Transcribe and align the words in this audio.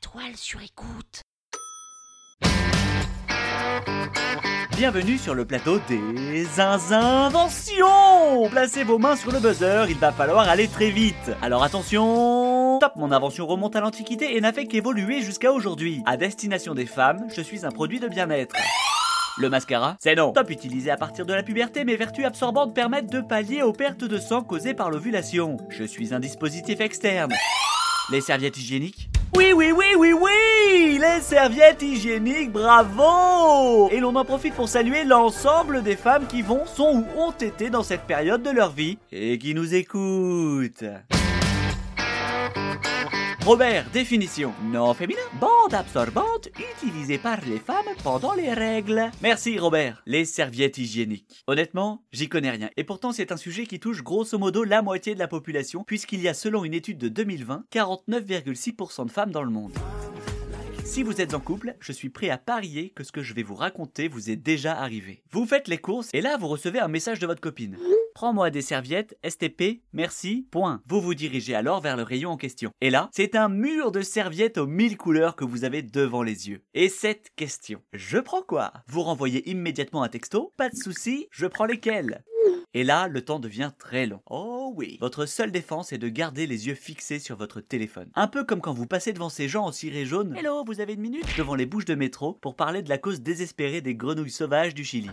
Toile 0.00 0.36
sur 0.36 0.60
écoute. 0.62 1.22
Bienvenue 4.76 5.18
sur 5.18 5.34
le 5.34 5.44
plateau 5.44 5.78
des 5.88 6.60
inventions 6.60 8.48
Placez 8.50 8.84
vos 8.84 8.98
mains 8.98 9.16
sur 9.16 9.32
le 9.32 9.40
buzzer, 9.40 9.86
il 9.88 9.98
va 9.98 10.12
falloir 10.12 10.48
aller 10.48 10.68
très 10.68 10.90
vite. 10.90 11.32
Alors 11.42 11.62
attention 11.62 12.78
Top 12.80 12.92
Mon 12.96 13.12
invention 13.12 13.46
remonte 13.46 13.76
à 13.76 13.80
l'Antiquité 13.80 14.36
et 14.36 14.40
n'a 14.40 14.52
fait 14.52 14.66
qu'évoluer 14.66 15.20
jusqu'à 15.20 15.52
aujourd'hui. 15.52 16.02
À 16.06 16.16
destination 16.16 16.74
des 16.74 16.86
femmes, 16.86 17.26
je 17.34 17.40
suis 17.40 17.66
un 17.66 17.70
produit 17.70 18.00
de 18.00 18.08
bien-être. 18.08 18.54
Le 19.38 19.48
mascara, 19.48 19.96
c'est 20.00 20.14
non. 20.14 20.32
Top 20.32 20.50
utilisé 20.50 20.90
à 20.90 20.96
partir 20.96 21.26
de 21.26 21.34
la 21.34 21.42
puberté, 21.42 21.84
mes 21.84 21.96
vertus 21.96 22.24
absorbantes 22.24 22.74
permettent 22.74 23.10
de 23.10 23.20
pallier 23.20 23.62
aux 23.62 23.72
pertes 23.72 24.04
de 24.04 24.18
sang 24.18 24.42
causées 24.42 24.74
par 24.74 24.90
l'ovulation. 24.90 25.56
Je 25.70 25.84
suis 25.84 26.14
un 26.14 26.20
dispositif 26.20 26.80
externe. 26.80 27.32
Les 28.10 28.20
serviettes 28.20 28.58
hygiéniques 28.58 29.08
oui, 29.34 29.52
oui, 29.54 29.72
oui, 29.72 29.86
oui, 29.98 30.12
oui 30.12 30.98
Les 31.00 31.20
serviettes 31.20 31.82
hygiéniques, 31.82 32.52
bravo 32.52 33.88
Et 33.90 34.00
l'on 34.00 34.14
en 34.16 34.24
profite 34.24 34.54
pour 34.54 34.68
saluer 34.68 35.04
l'ensemble 35.04 35.82
des 35.82 35.96
femmes 35.96 36.26
qui 36.26 36.42
vont, 36.42 36.66
sont 36.66 37.04
ou 37.16 37.20
ont 37.20 37.32
été 37.32 37.70
dans 37.70 37.82
cette 37.82 38.02
période 38.02 38.42
de 38.42 38.50
leur 38.50 38.70
vie 38.72 38.98
et 39.10 39.38
qui 39.38 39.54
nous 39.54 39.74
écoutent. 39.74 40.84
Robert, 43.44 43.90
définition. 43.92 44.52
Non 44.66 44.94
féminin. 44.94 45.20
Bande 45.40 45.74
absorbante 45.74 46.48
utilisée 46.76 47.18
par 47.18 47.40
les 47.44 47.58
femmes 47.58 47.92
pendant 48.04 48.34
les 48.34 48.52
règles. 48.52 49.10
Merci 49.20 49.58
Robert. 49.58 50.00
Les 50.06 50.24
serviettes 50.24 50.78
hygiéniques. 50.78 51.42
Honnêtement, 51.48 52.04
j'y 52.12 52.28
connais 52.28 52.50
rien. 52.50 52.70
Et 52.76 52.84
pourtant, 52.84 53.10
c'est 53.10 53.32
un 53.32 53.36
sujet 53.36 53.66
qui 53.66 53.80
touche 53.80 54.04
grosso 54.04 54.38
modo 54.38 54.62
la 54.62 54.80
moitié 54.80 55.14
de 55.14 55.18
la 55.18 55.26
population, 55.26 55.82
puisqu'il 55.82 56.20
y 56.20 56.28
a 56.28 56.34
selon 56.34 56.64
une 56.64 56.74
étude 56.74 56.98
de 56.98 57.08
2020, 57.08 57.64
49,6% 57.72 59.06
de 59.06 59.10
femmes 59.10 59.32
dans 59.32 59.42
le 59.42 59.50
monde. 59.50 59.72
Si 60.92 61.02
vous 61.02 61.22
êtes 61.22 61.32
en 61.32 61.40
couple, 61.40 61.74
je 61.80 61.90
suis 61.90 62.10
prêt 62.10 62.28
à 62.28 62.36
parier 62.36 62.90
que 62.90 63.02
ce 63.02 63.12
que 63.12 63.22
je 63.22 63.32
vais 63.32 63.42
vous 63.42 63.54
raconter 63.54 64.08
vous 64.08 64.28
est 64.28 64.36
déjà 64.36 64.78
arrivé. 64.78 65.22
Vous 65.30 65.46
faites 65.46 65.66
les 65.66 65.78
courses 65.78 66.10
et 66.12 66.20
là 66.20 66.36
vous 66.36 66.48
recevez 66.48 66.80
un 66.80 66.88
message 66.88 67.18
de 67.18 67.26
votre 67.26 67.40
copine. 67.40 67.78
Prends-moi 68.14 68.50
des 68.50 68.60
serviettes, 68.60 69.16
STP, 69.26 69.80
merci, 69.94 70.46
point. 70.50 70.82
Vous 70.84 71.00
vous 71.00 71.14
dirigez 71.14 71.54
alors 71.54 71.80
vers 71.80 71.96
le 71.96 72.02
rayon 72.02 72.32
en 72.32 72.36
question. 72.36 72.72
Et 72.82 72.90
là, 72.90 73.08
c'est 73.10 73.36
un 73.36 73.48
mur 73.48 73.90
de 73.90 74.02
serviettes 74.02 74.58
aux 74.58 74.66
mille 74.66 74.98
couleurs 74.98 75.34
que 75.34 75.46
vous 75.46 75.64
avez 75.64 75.80
devant 75.80 76.22
les 76.22 76.50
yeux. 76.50 76.60
Et 76.74 76.90
cette 76.90 77.30
question, 77.36 77.80
je 77.94 78.18
prends 78.18 78.42
quoi? 78.42 78.74
Vous 78.86 79.00
renvoyez 79.00 79.48
immédiatement 79.48 80.02
un 80.02 80.10
texto, 80.10 80.52
pas 80.58 80.68
de 80.68 80.76
souci, 80.76 81.26
je 81.30 81.46
prends 81.46 81.64
lesquels 81.64 82.22
et 82.74 82.84
là, 82.84 83.08
le 83.08 83.24
temps 83.24 83.38
devient 83.38 83.70
très 83.78 84.06
long. 84.06 84.20
Oh 84.30 84.72
oui. 84.76 84.98
Votre 85.00 85.26
seule 85.26 85.52
défense 85.52 85.92
est 85.92 85.98
de 85.98 86.08
garder 86.08 86.46
les 86.46 86.68
yeux 86.68 86.74
fixés 86.74 87.18
sur 87.18 87.36
votre 87.36 87.60
téléphone. 87.60 88.10
Un 88.14 88.28
peu 88.28 88.44
comme 88.44 88.60
quand 88.60 88.72
vous 88.72 88.86
passez 88.86 89.12
devant 89.12 89.28
ces 89.28 89.48
gens 89.48 89.64
en 89.64 89.72
ciré 89.72 90.06
jaune. 90.06 90.36
Hello, 90.36 90.64
vous 90.64 90.80
avez 90.80 90.94
une 90.94 91.00
minute? 91.00 91.26
Devant 91.36 91.54
les 91.54 91.66
bouches 91.66 91.84
de 91.84 91.94
métro 91.94 92.32
pour 92.34 92.56
parler 92.56 92.82
de 92.82 92.88
la 92.88 92.98
cause 92.98 93.20
désespérée 93.20 93.80
des 93.80 93.94
grenouilles 93.94 94.30
sauvages 94.30 94.74
du 94.74 94.84
Chili. 94.84 95.10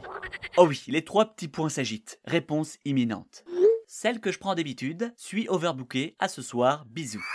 Oh 0.58 0.68
oui, 0.68 0.84
les 0.88 1.04
trois 1.04 1.26
petits 1.26 1.48
points 1.48 1.70
s'agitent. 1.70 2.20
Réponse 2.26 2.78
imminente. 2.86 3.44
Celle 3.88 4.20
que 4.20 4.32
je 4.32 4.40
prends 4.40 4.56
d'habitude, 4.56 5.14
suis 5.18 5.48
overbooké, 5.50 6.16
à 6.20 6.28
ce 6.28 6.42
soir, 6.42 6.86
bisous. 6.86 7.26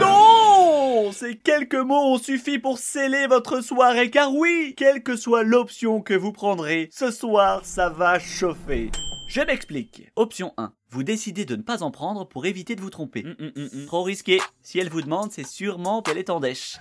Non 0.00 0.19
Ces 1.12 1.36
quelques 1.36 1.74
mots 1.74 2.14
ont 2.14 2.18
suffi 2.18 2.58
pour 2.58 2.78
sceller 2.78 3.26
votre 3.26 3.60
soirée, 3.60 4.10
car 4.10 4.32
oui, 4.32 4.74
quelle 4.76 5.02
que 5.02 5.16
soit 5.16 5.42
l'option 5.42 6.00
que 6.00 6.14
vous 6.14 6.32
prendrez, 6.32 6.88
ce 6.92 7.10
soir, 7.10 7.64
ça 7.64 7.88
va 7.88 8.18
chauffer. 8.18 8.90
Je 9.28 9.40
m'explique. 9.40 10.10
Option 10.16 10.52
1. 10.56 10.72
Vous 10.90 11.02
décidez 11.02 11.44
de 11.44 11.56
ne 11.56 11.62
pas 11.62 11.82
en 11.82 11.90
prendre 11.90 12.26
pour 12.26 12.46
éviter 12.46 12.74
de 12.74 12.80
vous 12.80 12.90
tromper. 12.90 13.24
Hum, 13.24 13.36
hum, 13.38 13.68
hum. 13.72 13.86
Trop 13.86 14.02
risqué. 14.02 14.40
Si 14.62 14.78
elle 14.78 14.90
vous 14.90 15.02
demande, 15.02 15.30
c'est 15.32 15.46
sûrement 15.46 16.02
qu'elle 16.02 16.18
est 16.18 16.30
en 16.30 16.40
dèche. 16.40 16.78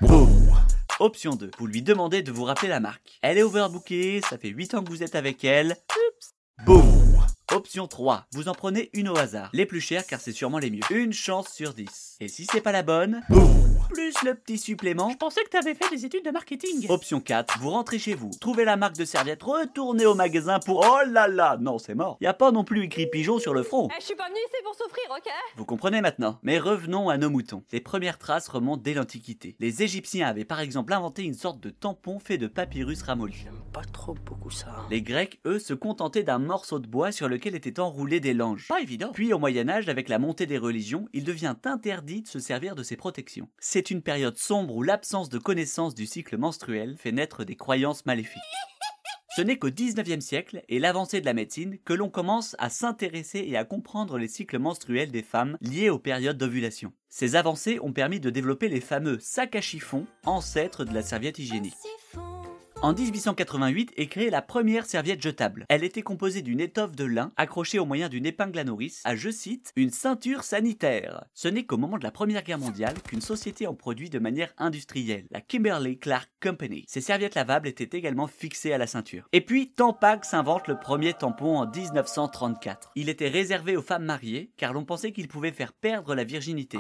Option 1.00 1.36
2. 1.36 1.52
Vous 1.58 1.68
lui 1.68 1.82
demandez 1.82 2.22
de 2.24 2.32
vous 2.32 2.44
rappeler 2.44 2.68
la 2.70 2.80
marque. 2.80 3.20
Elle 3.22 3.38
est 3.38 3.44
overbookée, 3.44 4.22
ça 4.30 4.38
fait 4.38 4.50
8 4.50 4.74
ans 4.76 4.84
que 4.84 4.90
vous 4.90 5.04
êtes 5.04 5.16
avec 5.16 5.44
elle. 5.44 5.76
Oups. 5.92 6.34
Boum 6.66 7.09
Option 7.52 7.88
3. 7.88 8.28
Vous 8.32 8.48
en 8.48 8.54
prenez 8.54 8.92
une 8.94 9.10
au 9.10 9.18
hasard. 9.18 9.50
Les 9.54 9.66
plus 9.66 9.82
chères 9.82 10.06
car 10.06 10.22
c'est 10.22 10.32
sûrement 10.32 10.60
les 10.60 10.70
mieux. 10.70 10.82
Une 10.92 11.14
chance 11.14 11.50
sur 11.50 11.74
10. 11.74 12.18
Et 12.20 12.28
si 12.28 12.46
c'est 12.46 12.62
pas 12.62 12.72
la 12.72 12.84
bonne, 12.84 13.22
boum 13.28 13.60
plus 13.90 14.14
le 14.24 14.36
petit 14.36 14.58
supplément. 14.58 15.10
Je 15.10 15.18
pensais 15.18 15.44
que 15.44 15.50
t'avais 15.50 15.74
fait 15.74 15.90
des 15.90 16.06
études 16.06 16.24
de 16.24 16.32
marketing. 16.32 16.86
Option 16.90 17.20
4, 17.20 17.60
vous 17.60 17.72
rentrez 17.72 17.98
chez 17.98 18.14
vous, 18.14 18.30
trouvez 18.40 18.64
la 18.64 18.78
marque 18.78 18.96
de 18.96 19.06
serviette, 19.06 19.42
retournez 19.42 20.06
au 20.06 20.14
magasin 20.14 20.60
pour 20.60 20.86
oh 20.88 21.10
là 21.10 21.28
là, 21.28 21.58
non 21.60 21.80
c'est 21.80 21.96
mort. 21.96 22.18
Y 22.22 22.28
a 22.28 22.34
pas 22.34 22.52
non 22.52 22.64
plus 22.64 22.84
écrit 22.84 23.08
pigeon 23.08 23.40
sur 23.40 23.54
le 23.54 23.64
front. 23.64 23.90
Eh, 23.92 24.00
je 24.00 24.06
suis 24.06 24.16
pas 24.16 24.28
venue 24.28 24.38
ici 24.38 24.64
pour 24.64 24.76
souffrir, 24.76 25.04
ok? 25.10 25.32
Vous 25.58 25.66
comprenez 25.66 26.02
maintenant. 26.02 26.40
Mais 26.44 26.60
revenons 26.60 27.10
à 27.10 27.18
nos 27.18 27.30
moutons. 27.30 27.64
Les 27.72 27.82
premières 27.82 28.20
traces 28.20 28.48
remontent 28.48 28.82
dès 28.84 28.94
l'Antiquité. 28.94 29.56
Les 29.60 29.82
Égyptiens 29.82 30.28
avaient 30.28 30.46
par 30.46 30.60
exemple 30.60 30.94
inventé 30.94 31.24
une 31.24 31.34
sorte 31.34 31.60
de 31.60 31.72
tampon 31.72 32.20
fait 32.20 32.38
de 32.38 32.48
papyrus 32.48 33.02
ramolli. 33.02 33.36
J'aime 33.44 33.62
pas 33.74 33.84
trop 33.92 34.14
beaucoup 34.14 34.52
ça. 34.52 34.86
Les 34.92 35.02
Grecs, 35.02 35.40
eux, 35.46 35.60
se 35.60 35.74
contentaient 35.74 36.24
d'un 36.24 36.40
morceau 36.40 36.80
de 36.80 36.88
bois 36.88 37.12
sur 37.12 37.28
lequel 37.40 37.56
étaient 37.56 37.80
enroulés 37.80 38.20
des 38.20 38.34
langes. 38.34 38.68
Pas 38.68 38.82
évident. 38.82 39.12
Puis 39.14 39.32
au 39.34 39.40
Moyen 39.40 39.70
Âge, 39.70 39.88
avec 39.88 40.10
la 40.10 40.20
montée 40.20 40.46
des 40.46 40.58
religions, 40.58 41.08
il 41.14 41.24
devient 41.24 41.56
interdit 41.64 42.22
de 42.22 42.28
se 42.28 42.40
servir 42.40 42.76
de 42.76 42.84
ces 42.84 42.98
protections. 42.98 43.48
C'est 43.60 43.92
une 43.92 44.02
période 44.02 44.38
sombre 44.38 44.76
où 44.76 44.84
l'absence 44.84 45.30
de 45.30 45.38
connaissance 45.38 45.96
du 45.96 46.06
cycle 46.06 46.38
menstruel 46.38 46.98
fait 46.98 47.14
naître 47.14 47.46
des 47.46 47.56
croyances 47.56 48.06
maléfiques. 48.06 48.42
Ce 49.38 49.42
n'est 49.42 49.58
qu'au 49.58 49.70
19e 49.70 50.20
siècle 50.20 50.64
et 50.68 50.80
l'avancée 50.80 51.22
de 51.22 51.26
la 51.26 51.34
médecine 51.34 51.78
que 51.86 51.94
l'on 51.94 52.10
commence 52.10 52.58
à 52.60 52.70
s'intéresser 52.70 53.46
et 53.48 53.56
à 53.56 53.64
comprendre 53.64 54.18
les 54.18 54.28
cycles 54.28 54.60
menstruels 54.60 55.12
des 55.12 55.24
femmes 55.24 55.58
liés 55.62 55.90
aux 55.90 56.00
périodes 56.00 56.38
d'ovulation. 56.38 56.92
Ces 57.08 57.38
avancées 57.38 57.80
ont 57.82 57.94
permis 57.94 58.20
de 58.20 58.32
développer 58.32 58.68
les 58.68 58.82
fameux 58.82 59.18
sacs 59.22 59.56
à 59.56 59.62
chiffon, 59.62 60.06
ancêtres 60.26 60.84
de 60.84 60.94
la 60.94 61.04
serviette 61.04 61.40
hygiénique. 61.40 61.76
En 62.82 62.94
1888 62.94 63.92
est 63.98 64.08
créée 64.08 64.30
la 64.30 64.42
première 64.42 64.86
serviette 64.86 65.22
jetable. 65.22 65.66
Elle 65.68 65.84
était 65.84 66.02
composée 66.02 66.42
d'une 66.42 66.62
étoffe 66.62 66.96
de 66.96 67.04
lin 67.04 67.34
accrochée 67.36 67.78
au 67.78 67.84
moyen 67.86 68.08
d'une 68.08 68.26
épingle 68.26 68.58
à 68.58 68.64
nourrice 68.64 69.02
à, 69.04 69.18
je 69.18 69.30
cite, 69.30 69.74
une 69.76 69.90
ceinture 69.90 70.44
sanitaire. 70.44 71.26
Ce 71.34 71.50
n'est 71.50 71.66
qu'au 71.66 71.76
moment 71.76 71.98
de 71.98 72.06
la 72.06 72.12
Première 72.12 72.42
Guerre 72.42 72.58
mondiale 72.58 72.94
qu'une 73.02 73.20
société 73.20 73.68
en 73.68 73.74
produit 73.74 74.10
de 74.10 74.18
manière 74.18 74.54
industrielle, 74.58 75.28
la 75.30 75.42
Kimberly 75.42 76.00
Clark 76.00 76.30
Company. 76.42 76.86
Ces 76.88 77.02
serviettes 77.02 77.36
lavables 77.36 77.68
étaient 77.68 77.98
également 77.98 78.28
fixées 78.28 78.72
à 78.72 78.78
la 78.78 78.88
ceinture. 78.88 79.28
Et 79.34 79.42
puis, 79.42 79.74
Tampax 79.74 80.30
s'invente 80.30 80.70
le 80.70 80.80
premier 80.80 81.14
tampon 81.14 81.58
en 81.58 81.70
1934. 81.70 82.92
Il 82.96 83.10
était 83.10 83.28
réservé 83.28 83.76
aux 83.76 83.82
femmes 83.82 84.06
mariées 84.06 84.54
car 84.56 84.72
l'on 84.72 84.86
pensait 84.86 85.12
qu'il 85.12 85.28
pouvait 85.28 85.52
faire 85.52 85.74
perdre 85.74 86.16
la 86.16 86.24
virginité. 86.24 86.78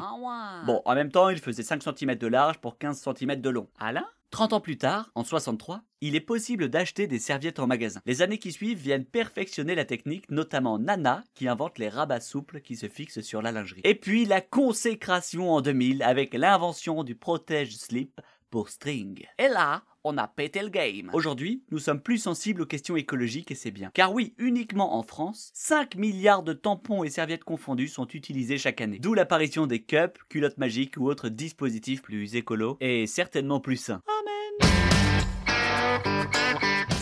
Bon, 0.65 0.81
en 0.85 0.95
même 0.95 1.11
temps, 1.11 1.27
il 1.27 1.39
faisait 1.39 1.61
5 1.61 1.83
cm 1.83 2.15
de 2.15 2.27
large 2.27 2.59
pour 2.59 2.77
15 2.77 3.05
cm 3.17 3.41
de 3.41 3.49
long. 3.49 3.67
Alain? 3.81 4.05
30 4.31 4.53
ans 4.53 4.61
plus 4.61 4.77
tard, 4.77 5.11
en 5.15 5.23
63, 5.23 5.81
il 6.01 6.15
est 6.15 6.21
possible 6.21 6.69
d'acheter 6.69 7.07
des 7.07 7.19
serviettes 7.19 7.59
en 7.59 7.67
magasin. 7.67 7.99
Les 8.05 8.21
années 8.21 8.37
qui 8.37 8.51
suivent 8.51 8.77
viennent 8.77 9.05
perfectionner 9.05 9.75
la 9.75 9.85
technique, 9.85 10.29
notamment 10.29 10.77
Nana 10.77 11.23
qui 11.33 11.47
invente 11.47 11.79
les 11.79 11.89
rabats 11.89 12.21
souples 12.21 12.61
qui 12.61 12.75
se 12.75 12.87
fixent 12.87 13.21
sur 13.21 13.41
la 13.41 13.51
lingerie. 13.51 13.81
Et 13.83 13.95
puis 13.95 14.25
la 14.25 14.41
consécration 14.41 15.51
en 15.51 15.61
2000 15.61 16.03
avec 16.03 16.33
l'invention 16.35 17.03
du 17.03 17.15
protège 17.15 17.75
slip 17.75 18.21
pour 18.49 18.69
string. 18.69 19.25
Et 19.37 19.47
là, 19.47 19.83
on 20.03 20.17
a 20.17 20.27
pété 20.27 20.61
le 20.61 20.69
game. 20.69 21.09
Aujourd'hui, 21.13 21.63
nous 21.71 21.79
sommes 21.79 22.01
plus 22.01 22.17
sensibles 22.17 22.61
aux 22.61 22.65
questions 22.65 22.95
écologiques 22.95 23.51
et 23.51 23.55
c'est 23.55 23.71
bien. 23.71 23.91
Car 23.93 24.13
oui, 24.13 24.33
uniquement 24.37 24.95
en 24.95 25.03
France, 25.03 25.51
5 25.53 25.95
milliards 25.95 26.43
de 26.43 26.53
tampons 26.53 27.03
et 27.03 27.09
serviettes 27.09 27.43
confondus 27.43 27.89
sont 27.89 28.07
utilisés 28.07 28.57
chaque 28.57 28.81
année. 28.81 28.99
D'où 28.99 29.13
l'apparition 29.13 29.67
des 29.67 29.81
cups, 29.81 30.19
culottes 30.29 30.57
magiques 30.57 30.95
ou 30.97 31.09
autres 31.09 31.29
dispositifs 31.29 32.01
plus 32.01 32.35
écolos 32.35 32.77
et 32.79 33.07
certainement 33.07 33.59
plus 33.59 33.77
sains. 33.77 34.01
Amen. 34.07 34.38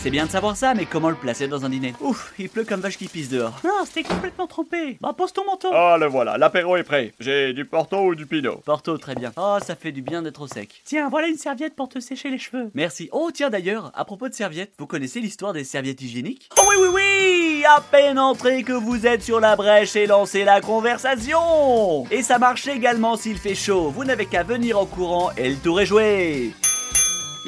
C'est 0.08 0.12
bien 0.12 0.24
de 0.24 0.30
savoir 0.30 0.56
ça, 0.56 0.72
mais 0.72 0.86
comment 0.86 1.10
le 1.10 1.16
placer 1.16 1.48
dans 1.48 1.66
un 1.66 1.68
dîner? 1.68 1.92
Ouf, 2.00 2.32
il 2.38 2.48
pleut 2.48 2.64
comme 2.64 2.80
vache 2.80 2.96
qui 2.96 3.08
pisse 3.08 3.28
dehors. 3.28 3.60
Non, 3.62 3.84
c'était 3.84 4.04
complètement 4.04 4.46
trompé. 4.46 4.96
Bah, 5.02 5.12
pose 5.14 5.34
ton 5.34 5.44
manteau. 5.44 5.68
Oh, 5.70 5.96
le 6.00 6.06
voilà, 6.06 6.38
l'apéro 6.38 6.78
est 6.78 6.82
prêt. 6.82 7.12
J'ai 7.20 7.52
du 7.52 7.66
Porto 7.66 7.98
ou 7.98 8.14
du 8.14 8.24
Pinot 8.24 8.62
Porto, 8.64 8.96
très 8.96 9.14
bien. 9.14 9.32
Oh, 9.36 9.58
ça 9.62 9.76
fait 9.76 9.92
du 9.92 10.00
bien 10.00 10.22
d'être 10.22 10.40
au 10.40 10.46
sec. 10.46 10.80
Tiens, 10.86 11.10
voilà 11.10 11.28
une 11.28 11.36
serviette 11.36 11.76
pour 11.76 11.90
te 11.90 12.00
sécher 12.00 12.30
les 12.30 12.38
cheveux. 12.38 12.70
Merci. 12.72 13.10
Oh, 13.12 13.28
tiens 13.34 13.50
d'ailleurs, 13.50 13.92
à 13.94 14.06
propos 14.06 14.30
de 14.30 14.32
serviettes, 14.32 14.72
vous 14.78 14.86
connaissez 14.86 15.20
l'histoire 15.20 15.52
des 15.52 15.64
serviettes 15.64 16.00
hygiéniques? 16.00 16.48
Oh 16.56 16.62
oui, 16.70 16.76
oui, 16.80 16.88
oui 16.94 17.64
À 17.66 17.82
peine 17.82 18.18
entré 18.18 18.62
que 18.62 18.72
vous 18.72 19.06
êtes 19.06 19.22
sur 19.22 19.40
la 19.40 19.56
brèche 19.56 19.94
et 19.94 20.06
lancez 20.06 20.42
la 20.42 20.62
conversation 20.62 22.06
Et 22.10 22.22
ça 22.22 22.38
marche 22.38 22.66
également 22.66 23.18
s'il 23.18 23.36
fait 23.36 23.54
chaud. 23.54 23.90
Vous 23.90 24.06
n'avez 24.06 24.24
qu'à 24.24 24.42
venir 24.42 24.78
en 24.78 24.86
courant 24.86 25.32
et 25.36 25.50
le 25.50 25.56
tour 25.56 25.82
est 25.82 25.86
joué 25.86 26.54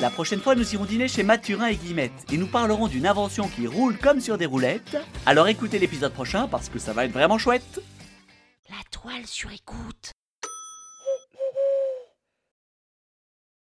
la 0.01 0.11
prochaine 0.11 0.41
fois, 0.41 0.55
nous 0.55 0.75
irons 0.75 0.87
dîner 0.87 1.09
chez 1.09 1.23
Mathurin 1.23 1.67
et 1.67 1.77
Guillemette 1.77 2.13
et 2.33 2.39
nous 2.39 2.47
parlerons 2.47 2.89
d'une 2.89 3.07
invention 3.07 3.49
qui 3.49 3.67
roule 3.67 3.99
comme 3.99 4.21
sur 4.21 4.39
des 4.39 4.47
roulettes. 4.47 4.97
Alors 5.27 5.49
écoutez 5.49 5.79
l'épisode 5.79 6.13
prochain 6.13 6.49
parce 6.49 6.69
que 6.69 6.79
ça 6.79 6.93
va 6.93 7.05
être 7.05 7.13
vraiment 7.13 7.39
chouette. 7.39 7.81
La 8.71 8.77
toile 8.91 9.27
sur 9.27 9.51
écoute. 9.53 10.13